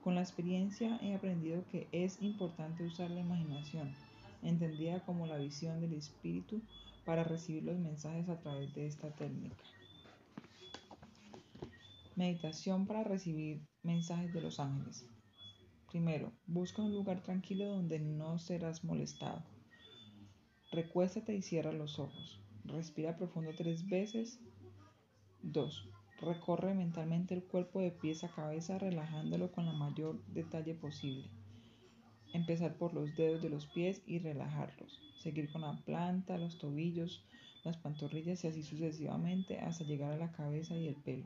[0.03, 3.93] Con la experiencia he aprendido que es importante usar la imaginación,
[4.43, 6.61] entendida como la visión del espíritu
[7.05, 9.63] para recibir los mensajes a través de esta técnica.
[12.15, 15.07] Meditación para recibir mensajes de los ángeles.
[15.89, 19.43] Primero, busca un lugar tranquilo donde no serás molestado.
[20.71, 22.39] Recuéstate y cierra los ojos.
[22.63, 24.39] Respira profundo tres veces.
[25.41, 25.89] 2.
[26.21, 31.27] Recorre mentalmente el cuerpo de pies a cabeza relajándolo con la mayor detalle posible.
[32.33, 34.99] Empezar por los dedos de los pies y relajarlos.
[35.17, 37.25] Seguir con la planta, los tobillos,
[37.63, 41.25] las pantorrillas y así sucesivamente hasta llegar a la cabeza y el pelo.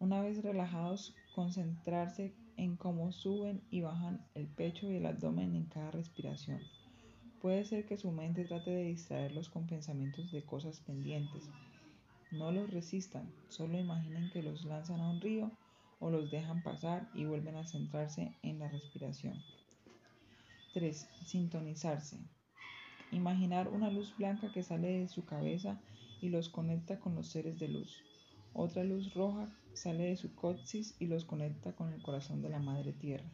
[0.00, 5.66] Una vez relajados, concentrarse en cómo suben y bajan el pecho y el abdomen en
[5.66, 6.60] cada respiración.
[7.40, 11.50] Puede ser que su mente trate de distraerlos con pensamientos de cosas pendientes.
[12.30, 15.50] No los resistan, solo imaginen que los lanzan a un río
[15.98, 19.34] o los dejan pasar y vuelven a centrarse en la respiración.
[20.74, 21.08] 3.
[21.26, 22.18] Sintonizarse.
[23.10, 25.80] Imaginar una luz blanca que sale de su cabeza
[26.20, 28.02] y los conecta con los seres de luz.
[28.54, 32.58] Otra luz roja sale de su coxis y los conecta con el corazón de la
[32.58, 33.30] Madre Tierra.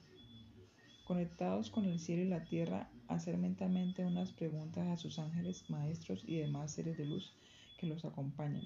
[1.05, 6.23] Conectados con el cielo y la tierra, hacer mentalmente unas preguntas a sus ángeles, maestros
[6.27, 7.33] y demás seres de luz
[7.79, 8.65] que los acompañan.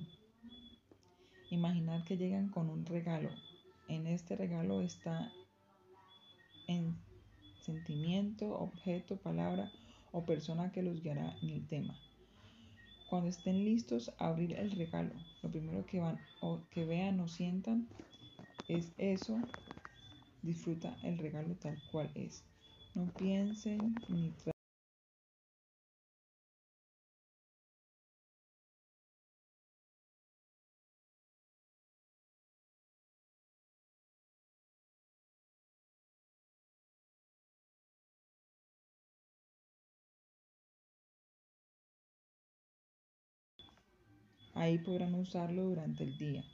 [1.50, 3.30] Imaginar que llegan con un regalo.
[3.88, 5.30] En este regalo está
[6.66, 6.96] en
[7.61, 9.70] sentimiento, objeto, palabra
[10.11, 11.98] o persona que los guiará en el tema.
[13.12, 17.87] Cuando estén listos abrir el regalo, lo primero que, van, o que vean o sientan
[18.68, 19.37] es eso.
[20.40, 22.42] Disfruta el regalo tal cual es.
[22.94, 24.31] No piensen ni
[44.62, 46.44] Ahí podrán usarlo durante el día.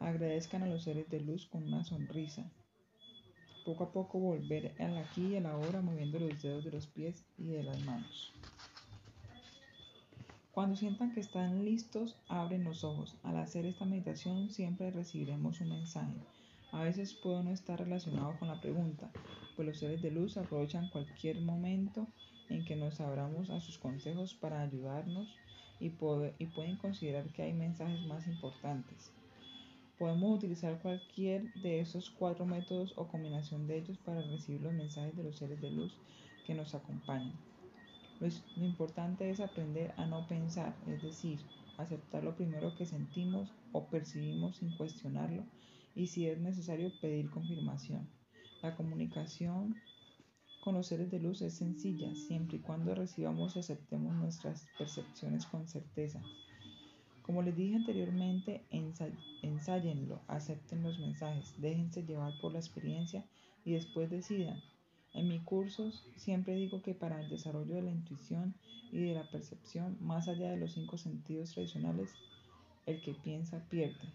[0.00, 2.50] Agradezcan a los seres de luz con una sonrisa.
[3.66, 6.86] Poco a poco volver al aquí y a la hora moviendo los dedos de los
[6.86, 8.32] pies y de las manos.
[10.52, 13.18] Cuando sientan que están listos, abren los ojos.
[13.22, 16.16] Al hacer esta meditación siempre recibiremos un mensaje.
[16.70, 19.10] A veces puedo no estar relacionado con la pregunta,
[19.56, 22.08] pues los seres de luz aprovechan cualquier momento
[22.48, 25.28] en que nos abramos a sus consejos para ayudarnos
[25.82, 29.10] y, pueden considerar que hay mensajes más importantes.
[29.98, 35.16] Podemos utilizar cualquier de esos cuatro métodos o combinación de ellos para recibir los mensajes
[35.16, 35.96] de los seres de luz
[36.46, 37.34] que nos acompañan.
[38.20, 38.28] Lo,
[38.64, 41.40] importante es aprender a no pensar, es decir,
[41.76, 45.44] aceptar lo primero que sentimos o percibimos sin cuestionarlo
[45.96, 48.08] y si es necesario pedir confirmación.
[48.62, 49.74] La comunicación
[50.62, 55.44] con los seres de luz es sencilla, siempre y cuando recibamos y aceptemos nuestras percepciones
[55.46, 56.22] con certeza.
[57.22, 58.64] Como les dije anteriormente,
[59.42, 63.26] ensáyenlo, acepten los mensajes, déjense llevar por la experiencia
[63.64, 64.62] y después decidan
[65.14, 68.54] en mis cursos siempre digo que para el desarrollo de la intuición
[68.92, 72.14] y de la percepción, más allá de los cinco sentidos tradicionales,
[72.86, 74.12] el que piensa pierde.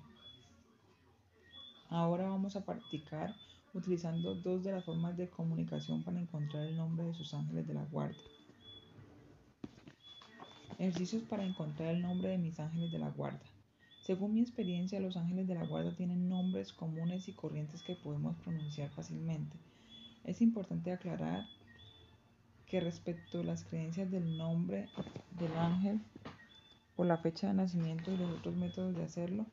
[1.89, 3.35] Ahora vamos a practicar
[3.77, 7.73] utilizando dos de las formas de comunicación para encontrar el nombre de sus ángeles de
[7.73, 8.17] la guarda.
[10.79, 13.45] Ejercicios para encontrar el nombre de mis ángeles de la guarda.
[14.01, 18.35] Según mi experiencia, los ángeles de la guarda tienen nombres comunes y corrientes que podemos
[18.37, 19.57] pronunciar fácilmente.
[20.23, 21.45] Es importante aclarar
[22.65, 24.89] que respecto a las creencias del nombre
[25.39, 26.01] del ángel
[26.95, 29.45] o la fecha de nacimiento y los otros métodos de hacerlo,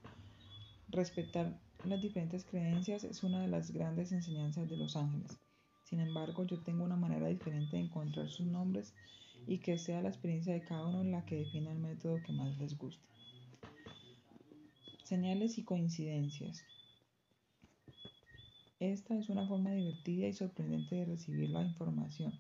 [0.89, 5.39] respetar las diferentes creencias es una de las grandes enseñanzas de los ángeles.
[5.85, 8.95] Sin embargo, yo tengo una manera diferente de encontrar sus nombres
[9.47, 12.57] y que sea la experiencia de cada uno la que defina el método que más
[12.59, 13.05] les guste.
[15.05, 16.65] Señales y coincidencias.
[18.81, 22.33] Esta es una forma divertida y sorprendente de recibir la información.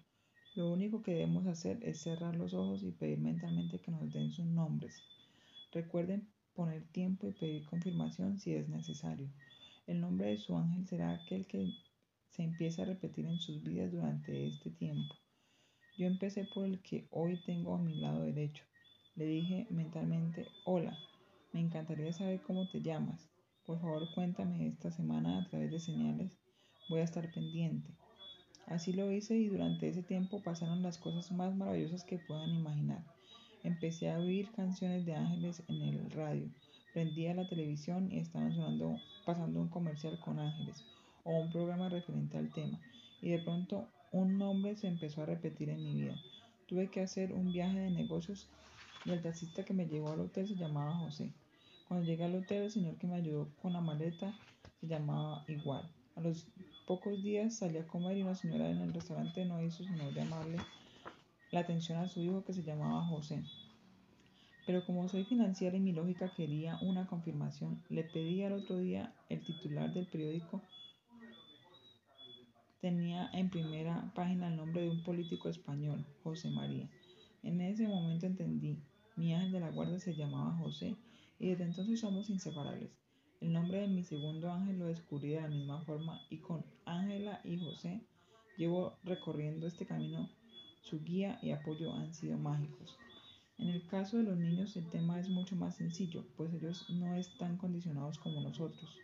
[0.54, 4.32] Lo único que debemos hacer es cerrar los ojos y pedir mentalmente que nos den
[4.32, 5.02] sus nombres.
[5.72, 9.28] Recuerden poner tiempo y pedir confirmación si es necesario.
[9.86, 11.72] El nombre de su ángel será aquel que
[12.30, 15.14] se empieza a repetir en sus vidas durante este tiempo.
[15.96, 18.64] Yo empecé por el que hoy tengo a mi lado derecho.
[19.14, 20.98] Le dije mentalmente, hola,
[21.52, 23.28] me encantaría saber cómo te llamas.
[23.64, 26.36] Por favor, cuéntame esta semana a través de señales.
[26.88, 27.90] Voy a estar pendiente.
[28.66, 33.04] Así lo hice y durante ese tiempo pasaron las cosas más maravillosas que puedan imaginar.
[33.64, 36.46] Empecé a oír canciones de ángeles en el radio.
[36.92, 40.84] Prendía la televisión y estaban sonando, pasando un comercial con ángeles
[41.24, 42.78] o un programa referente al tema.
[43.22, 46.14] Y de pronto un nombre se empezó a repetir en mi vida.
[46.68, 48.46] Tuve que hacer un viaje de negocios
[49.06, 51.32] y el taxista que me llevó al hotel se llamaba José.
[51.88, 54.34] Cuando llegué al hotel, el señor que me ayudó con la maleta
[54.78, 55.88] se llamaba igual.
[56.16, 56.46] A los
[56.86, 60.58] pocos días salí a comer y una señora en el restaurante no hizo sino llamarle
[61.54, 63.44] la atención a su hijo que se llamaba José.
[64.66, 69.14] Pero como soy financiera y mi lógica quería una confirmación, le pedí al otro día
[69.28, 70.62] el titular del periódico
[72.80, 76.90] tenía en primera página el nombre de un político español, José María.
[77.44, 78.82] En ese momento entendí,
[79.14, 80.96] mi ángel de la guardia se llamaba José
[81.38, 82.90] y desde entonces somos inseparables.
[83.40, 87.40] El nombre de mi segundo ángel lo descubrí de la misma forma y con Ángela
[87.44, 88.02] y José
[88.58, 90.28] llevo recorriendo este camino.
[90.84, 92.96] Su guía y apoyo han sido mágicos.
[93.58, 97.16] En el caso de los niños el tema es mucho más sencillo, pues ellos no
[97.16, 98.98] están condicionados como nosotros.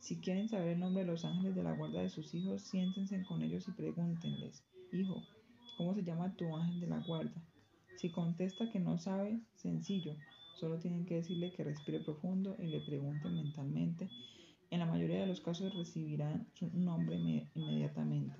[0.00, 3.24] Si quieren saber el nombre de los ángeles de la guarda de sus hijos, siéntense
[3.24, 5.22] con ellos y pregúntenles, hijo,
[5.78, 7.42] ¿cómo se llama tu ángel de la guarda?
[7.96, 10.16] Si contesta que no sabe, sencillo,
[10.54, 14.08] Solo tienen que decirle que respire profundo y le pregunten mentalmente.
[14.70, 17.16] En la mayoría de los casos recibirán su nombre
[17.54, 18.36] inmediatamente.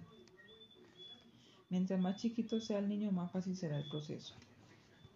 [1.70, 4.35] Mientras más chiquito sea el niño, más fácil será el proceso.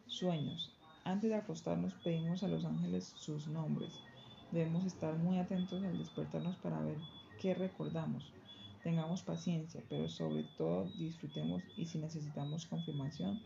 [0.06, 0.72] Sueños.
[1.04, 3.92] Antes de acostarnos pedimos a los ángeles sus nombres.
[4.50, 6.96] Debemos estar muy atentos al despertarnos para ver
[7.40, 8.32] qué recordamos.
[8.82, 13.40] Tengamos paciencia, pero sobre todo disfrutemos y si necesitamos confirmación,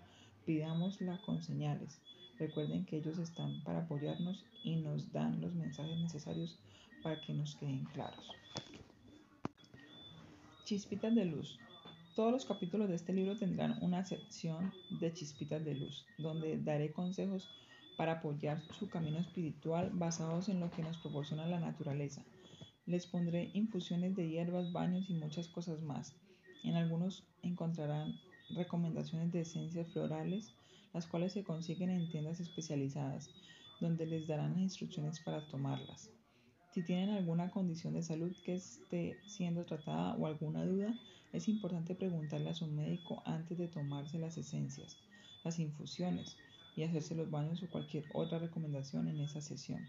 [0.46, 2.00] pidámosla con señales.
[2.38, 6.58] Recuerden que ellos están para apoyarnos y nos dan los mensajes necesarios
[7.02, 8.24] para que nos queden claros.
[10.64, 11.58] Chispitas de luz.
[12.14, 16.92] Todos los capítulos de este libro tendrán una sección de chispitas de luz, donde daré
[16.92, 17.48] consejos
[17.96, 22.22] para apoyar su camino espiritual basados en lo que nos proporciona la naturaleza.
[22.84, 26.14] Les pondré infusiones de hierbas, baños y muchas cosas más.
[26.64, 30.52] En algunos encontrarán recomendaciones de esencias florales,
[30.92, 33.30] las cuales se consiguen en tiendas especializadas,
[33.80, 36.10] donde les darán instrucciones para tomarlas.
[36.72, 40.94] Si tienen alguna condición de salud que esté siendo tratada o alguna duda,
[41.32, 44.98] es importante preguntarle a su médico antes de tomarse las esencias,
[45.44, 46.36] las infusiones.
[46.74, 49.86] y hacerse los baños o cualquier otra recomendación en esa sesión.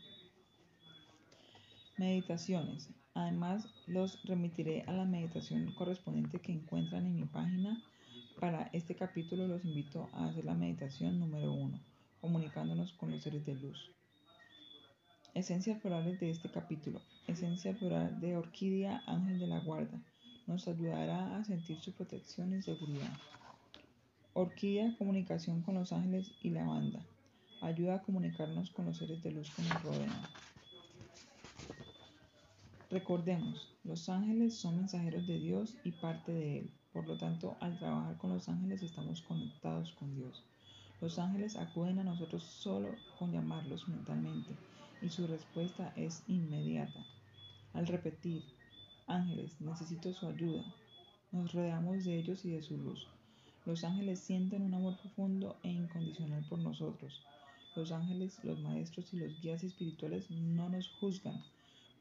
[1.97, 2.89] Meditaciones.
[3.13, 7.81] Además, los remitiré a la meditación correspondiente que encuentran en mi página.
[8.37, 11.79] Para este capítulo los invito a hacer la meditación número 1,
[12.19, 13.91] comunicándonos con los seres de luz.
[15.33, 17.01] Esencias florales de este capítulo.
[17.27, 20.01] Esencia floral de orquídea ángel de la guarda.
[20.45, 23.13] Nos ayudará a sentir su protección y seguridad.
[24.33, 27.05] Orquídea, comunicación con los ángeles y la banda.
[27.61, 30.27] Ayuda a comunicarnos con los seres de luz que nos rodean.
[32.89, 36.71] Recordemos, los ángeles son mensajeros de Dios y parte de Él.
[36.91, 40.43] Por lo tanto, al trabajar con los ángeles estamos conectados con Dios.
[41.01, 44.55] Los ángeles acuden a nosotros solo con llamarlos mentalmente
[45.01, 47.05] y su respuesta es inmediata.
[47.73, 48.43] Al repetir,
[49.13, 50.63] ángeles, necesito su ayuda,
[51.31, 53.07] nos rodeamos de ellos y de su luz.
[53.65, 57.21] Los ángeles sienten un amor profundo e incondicional por nosotros.
[57.75, 61.41] Los ángeles, los maestros y los guías espirituales no nos juzgan,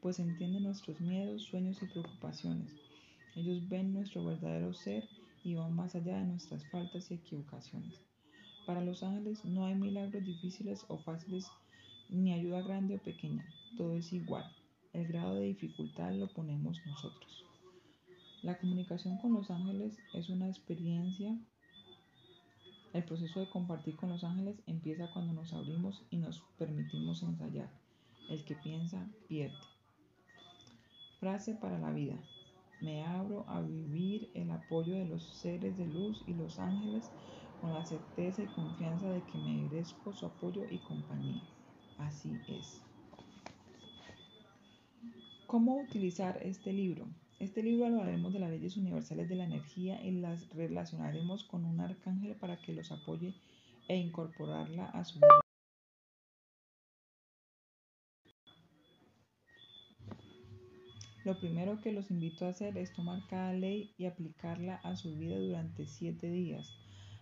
[0.01, 2.73] pues entienden nuestros miedos, sueños y preocupaciones.
[3.35, 5.07] Ellos ven nuestro verdadero ser
[5.43, 8.01] y van más allá de nuestras faltas y equivocaciones.
[8.65, 11.47] Para los ángeles no hay milagros difíciles o fáciles,
[12.09, 13.45] ni ayuda grande o pequeña,
[13.77, 14.45] todo es igual.
[14.93, 17.45] El grado de dificultad lo ponemos nosotros.
[18.41, 21.37] La comunicación con los ángeles es una experiencia
[22.93, 27.71] el proceso de compartir con los ángeles empieza cuando nos abrimos y nos permitimos ensayar.
[28.29, 29.57] El que piensa, pierde.
[31.19, 32.15] Frase para la vida.
[32.81, 37.09] Me abro a vivir el apoyo de los seres de luz y los ángeles
[37.61, 41.41] con la certeza y confianza de que merezco su apoyo y compañía.
[41.97, 42.92] Así es.
[45.53, 47.05] ¿Cómo utilizar este libro?
[47.37, 51.79] Este libro hablaremos de las leyes universales de la energía y las relacionaremos con un
[51.79, 53.35] arcángel para que los apoye
[53.87, 55.27] e incorporarla a su vida.
[61.23, 65.15] Lo primero que los invito a hacer es tomar cada ley y aplicarla a su
[65.15, 66.67] vida durante siete días,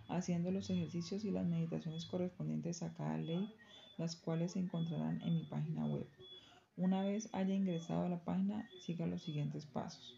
[0.07, 3.53] haciendo los ejercicios y las meditaciones correspondientes a cada ley,
[3.97, 6.07] las cuales se encontrarán en mi página web.
[6.81, 10.17] Una vez haya ingresado a la página, siga los siguientes pasos.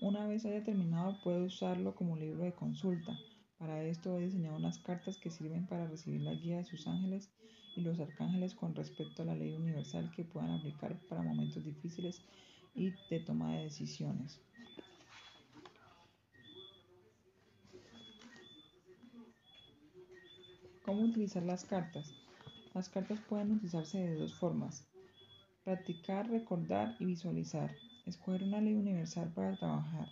[0.00, 3.16] Una vez haya terminado, puede usarlo como libro de consulta.
[3.58, 7.30] Para esto he diseñado unas cartas que sirven para recibir la guía de sus ángeles
[7.76, 12.20] y los arcángeles con respecto a la ley universal que puedan aplicar para momentos difíciles
[12.74, 14.40] y de toma de decisiones.
[20.84, 22.27] ¿Cómo utilizar las cartas?
[22.78, 24.86] Las cartas pueden utilizarse de dos formas.
[25.64, 27.74] Practicar, recordar y visualizar.
[28.06, 30.06] Escoger una ley universal para trabajar.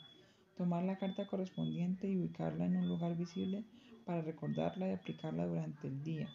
[0.56, 3.62] Tomar la carta correspondiente y ubicarla en un lugar visible
[4.04, 6.28] para recordarla y aplicarla durante el día,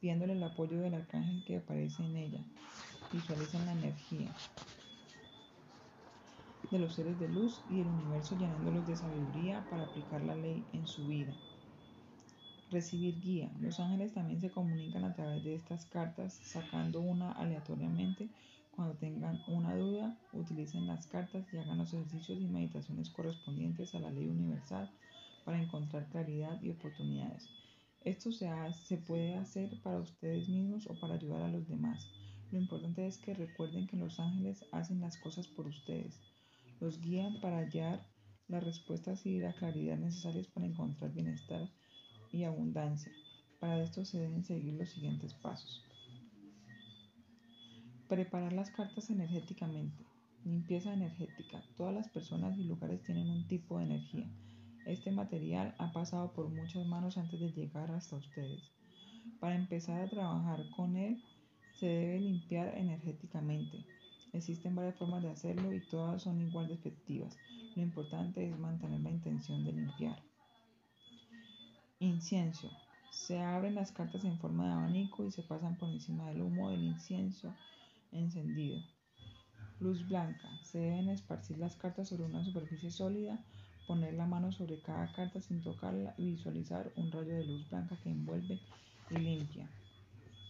[0.00, 2.44] pidiéndole el apoyo del arcángel que aparece en ella.
[3.12, 4.34] Visualizan la energía
[6.72, 10.66] de los seres de luz y el universo llenándolos de sabiduría para aplicar la ley
[10.72, 11.36] en su vida.
[12.70, 13.50] Recibir guía.
[13.60, 18.28] Los ángeles también se comunican a través de estas cartas, sacando una aleatoriamente.
[18.72, 24.00] Cuando tengan una duda, utilicen las cartas y hagan los ejercicios y meditaciones correspondientes a
[24.00, 24.90] la ley universal
[25.46, 27.48] para encontrar claridad y oportunidades.
[28.04, 28.50] Esto se,
[28.84, 32.06] se puede hacer para ustedes mismos o para ayudar a los demás.
[32.50, 36.20] Lo importante es que recuerden que los ángeles hacen las cosas por ustedes.
[36.80, 38.06] Los guían para hallar
[38.46, 41.68] las respuestas y la claridad necesarias para encontrar bienestar
[42.32, 43.12] y abundancia.
[43.60, 45.84] Para esto se deben seguir los siguientes pasos.
[48.08, 50.04] Preparar las cartas energéticamente.
[50.44, 51.62] Limpieza energética.
[51.76, 54.30] Todas las personas y lugares tienen un tipo de energía.
[54.86, 58.62] Este material ha pasado por muchas manos antes de llegar hasta ustedes.
[59.40, 61.22] Para empezar a trabajar con él,
[61.74, 63.84] se debe limpiar energéticamente.
[64.32, 67.36] Existen varias formas de hacerlo y todas son igual de efectivas.
[67.76, 70.27] Lo importante es mantener la intención de limpiar.
[72.00, 72.70] Incienso.
[73.10, 76.70] Se abren las cartas en forma de abanico y se pasan por encima del humo
[76.70, 77.52] del incienso
[78.12, 78.80] encendido.
[79.80, 80.48] Luz blanca.
[80.62, 83.44] Se deben esparcir las cartas sobre una superficie sólida,
[83.88, 87.98] poner la mano sobre cada carta sin tocarla y visualizar un rayo de luz blanca
[88.00, 88.60] que envuelve
[89.10, 89.68] y limpia.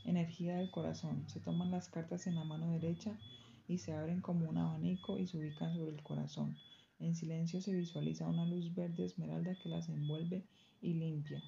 [0.05, 1.27] Energía del corazón.
[1.31, 3.19] Se toman las cartas en la mano derecha
[3.67, 6.59] y se abren como un abanico y se ubican sobre el corazón.
[6.99, 10.45] En silencio se visualiza una luz verde esmeralda que las envuelve
[10.81, 11.43] y limpia.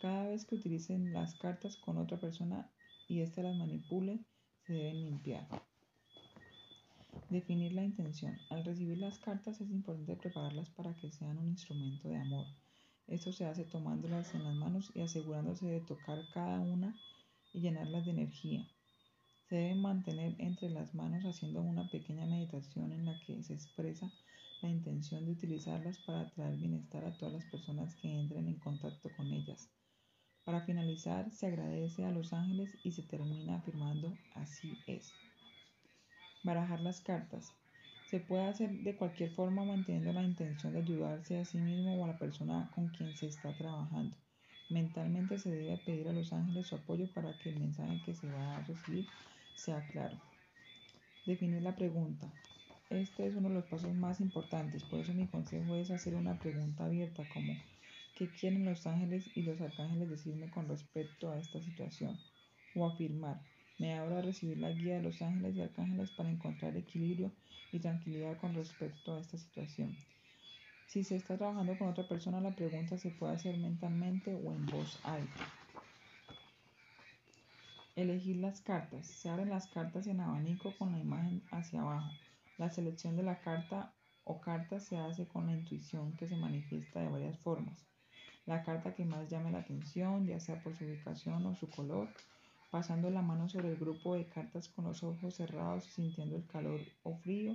[0.00, 2.70] Cada vez que utilicen las cartas con otra persona
[3.08, 4.20] y ésta las manipule,
[4.66, 5.46] se deben limpiar.
[7.30, 8.38] Definir la intención.
[8.50, 12.46] Al recibir las cartas es importante prepararlas para que sean un instrumento de amor.
[13.08, 16.94] Esto se hace tomándolas en las manos y asegurándose de tocar cada una
[17.52, 18.66] y llenarlas de energía.
[19.48, 24.12] Se debe mantener entre las manos haciendo una pequeña meditación en la que se expresa
[24.62, 29.10] la intención de utilizarlas para traer bienestar a todas las personas que entren en contacto
[29.10, 29.68] con ellas.
[30.44, 35.12] Para finalizar, se agradece a los ángeles y se termina afirmando así es.
[36.42, 37.52] Barajar las cartas.
[38.06, 42.04] Se puede hacer de cualquier forma manteniendo la intención de ayudarse a sí mismo o
[42.04, 44.16] a la persona con quien se está trabajando.
[44.68, 48.28] Mentalmente se debe pedir a los ángeles su apoyo para que el mensaje que se
[48.30, 49.06] va a recibir
[49.56, 50.16] sea claro.
[51.24, 52.32] Definir la pregunta.
[52.88, 56.38] Este es uno de los pasos más importantes, por eso mi consejo es hacer una
[56.38, 57.52] pregunta abierta como
[58.14, 62.16] ¿qué quieren los ángeles y los arcángeles decirme con respecto a esta situación?
[62.76, 63.40] O afirmar,
[63.78, 67.32] me abro a recibir la guía de los ángeles y arcángeles para encontrar equilibrio
[67.72, 69.96] y tranquilidad con respecto a esta situación.
[70.86, 74.64] Si se está trabajando con otra persona, la pregunta se puede hacer mentalmente o en
[74.66, 75.52] voz alta.
[77.96, 79.06] Elegir las cartas.
[79.06, 82.12] Se abren las cartas en abanico con la imagen hacia abajo.
[82.58, 83.92] La selección de la carta
[84.24, 87.86] o cartas se hace con la intuición que se manifiesta de varias formas.
[88.46, 92.08] La carta que más llame la atención, ya sea por su ubicación o su color,
[92.70, 96.46] pasando la mano sobre el grupo de cartas con los ojos cerrados y sintiendo el
[96.46, 97.54] calor o frío,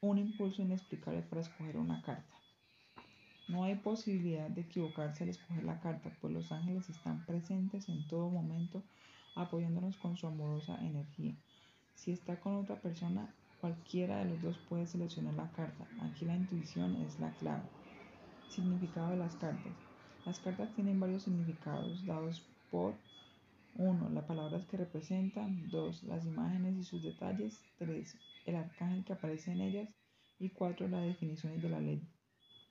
[0.00, 2.34] un impulso inexplicable para escoger una carta.
[3.48, 8.06] No hay posibilidad de equivocarse al escoger la carta, pues los ángeles están presentes en
[8.08, 8.82] todo momento
[9.34, 11.34] apoyándonos con su amorosa energía.
[11.94, 15.86] Si está con otra persona, cualquiera de los dos puede seleccionar la carta.
[16.02, 17.64] Aquí la intuición es la clave.
[18.48, 19.72] Significado de las cartas.
[20.24, 22.94] Las cartas tienen varios significados dados por
[23.76, 24.10] 1.
[24.10, 25.68] Las palabras que representan.
[25.70, 26.04] 2.
[26.04, 27.60] Las imágenes y sus detalles.
[27.78, 28.16] 3.
[28.46, 29.88] El arcángel que aparece en ellas.
[30.38, 30.88] Y 4.
[30.88, 32.06] Las definiciones de la ley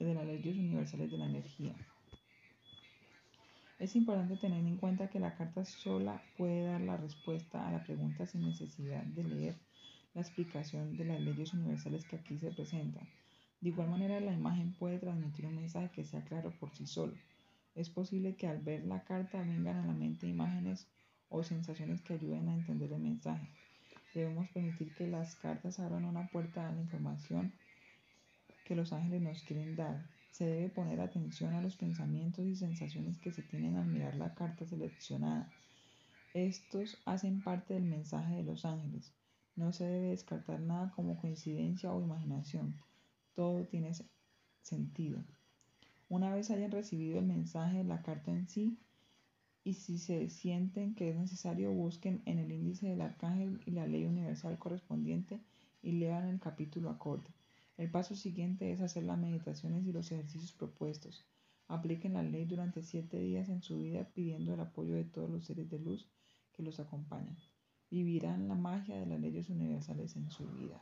[0.03, 1.75] de las leyes universales de la energía.
[3.79, 7.83] Es importante tener en cuenta que la carta sola puede dar la respuesta a la
[7.83, 9.55] pregunta sin necesidad de leer
[10.13, 13.07] la explicación de las leyes universales que aquí se presentan.
[13.61, 17.13] De igual manera, la imagen puede transmitir un mensaje que sea claro por sí solo.
[17.75, 20.87] Es posible que al ver la carta vengan a la mente imágenes
[21.29, 23.47] o sensaciones que ayuden a entender el mensaje.
[24.13, 27.53] Debemos permitir que las cartas abran una puerta a la información
[28.65, 30.05] que los ángeles nos quieren dar.
[30.29, 34.33] Se debe poner atención a los pensamientos y sensaciones que se tienen al mirar la
[34.33, 35.49] carta seleccionada.
[36.33, 39.13] Estos hacen parte del mensaje de los ángeles.
[39.55, 42.75] No se debe descartar nada como coincidencia o imaginación.
[43.35, 43.91] Todo tiene
[44.61, 45.23] sentido.
[46.09, 48.77] Una vez hayan recibido el mensaje la carta en sí,
[49.63, 53.87] y si se sienten que es necesario, busquen en el índice del arcángel y la
[53.87, 55.39] ley universal correspondiente
[55.81, 57.29] y lean el capítulo acorde.
[57.77, 61.25] El paso siguiente es hacer las meditaciones y los ejercicios propuestos.
[61.67, 65.45] Apliquen la ley durante siete días en su vida pidiendo el apoyo de todos los
[65.45, 66.07] seres de luz
[66.51, 67.37] que los acompañan.
[67.93, 70.81] Vivirán la magia de las leyes universales en su vida.